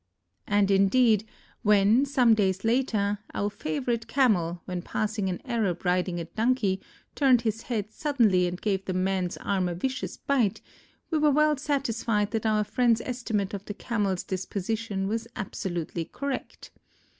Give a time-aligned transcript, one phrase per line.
[0.47, 1.27] And, indeed,
[1.61, 6.81] when, some days later, our favorite Camel, when passing an Arab riding a donkey,
[7.13, 10.59] turned his head suddenly and gave the man's arm a vicious bite,
[11.11, 16.71] we were well satisfied that our friend's estimate of the Camel's disposition was absolutely correct.